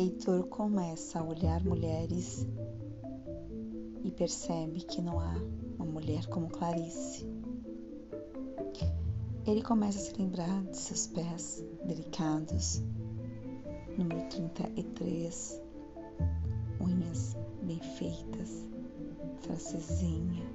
[0.00, 2.46] Arthur começa a olhar mulheres
[4.04, 5.34] e percebe que não há
[5.76, 7.26] uma mulher como Clarice.
[9.44, 12.80] Ele começa a se lembrar de seus pés delicados,
[13.98, 15.60] número 33,
[16.80, 18.68] unhas bem feitas,
[19.40, 20.46] francesinha.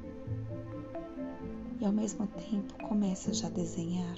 [1.81, 4.15] E ao mesmo tempo começa já a desenhar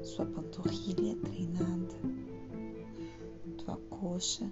[0.00, 1.96] sua panturrilha treinada,
[3.66, 4.48] sua coxa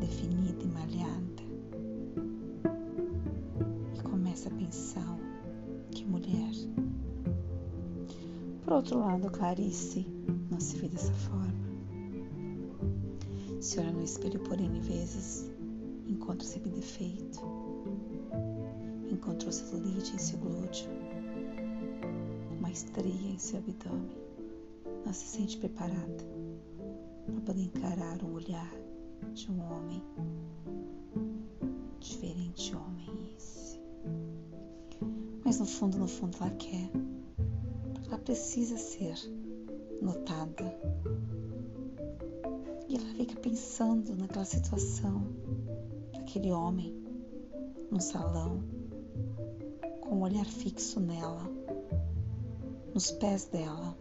[0.00, 1.42] definida e malhada.
[3.94, 5.16] E começa a pensar
[5.92, 6.52] que mulher.
[8.64, 10.04] Por outro lado, Clarice
[10.50, 11.54] não se vê dessa forma.
[13.60, 15.48] Se olha no espelho por N vezes,
[16.08, 17.40] encontra sempre defeito.
[19.08, 20.90] Encontrou celulite em seu glúteo,
[22.58, 24.16] uma estria em seu abdômen.
[25.04, 26.36] Não se sente preparada
[27.26, 28.72] para poder encarar o olhar
[29.34, 30.02] de um homem.
[32.00, 33.80] Diferente homem esse.
[35.44, 36.90] Mas no fundo, no fundo, ela quer.
[38.06, 39.16] Ela precisa ser
[40.00, 40.78] notada
[42.88, 45.26] e ela fica pensando naquela situação,
[46.12, 46.94] daquele homem
[47.90, 48.62] no salão,
[50.00, 51.50] com um olhar fixo nela,
[52.94, 53.96] nos pés dela.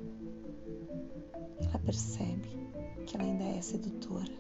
[1.61, 2.64] Ela percebe
[3.05, 4.31] que ela ainda é sedutora.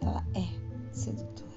[0.00, 1.48] Ela é sedutora.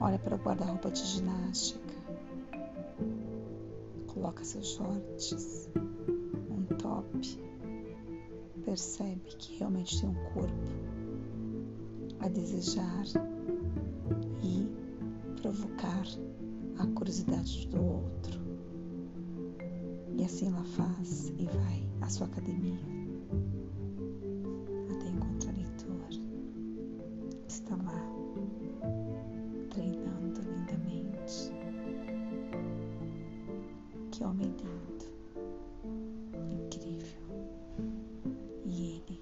[0.00, 1.94] Olha para o guarda-roupa de ginástica.
[4.08, 5.70] Coloca seus shorts,
[6.50, 7.44] um top
[8.64, 10.54] percebe que realmente tem um corpo
[12.20, 13.04] a desejar
[14.42, 14.68] e
[15.40, 16.04] provocar
[16.78, 18.43] a curiosidade do outro.
[20.16, 22.78] E assim ela faz e vai à sua academia
[24.90, 26.08] até encontrar Heitor.
[27.48, 28.00] Está lá
[29.70, 31.52] treinando lindamente.
[34.12, 35.04] Que homem lindo,
[36.52, 37.22] incrível.
[38.66, 39.20] E ele,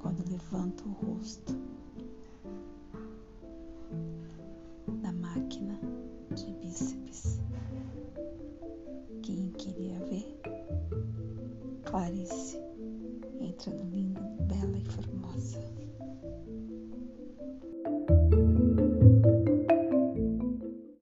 [0.00, 1.69] quando levanta o rosto
[11.90, 12.56] Clarice,
[13.40, 15.79] entrando linda, bela e formosa.